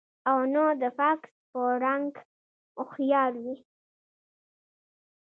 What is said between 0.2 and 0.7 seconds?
او نۀ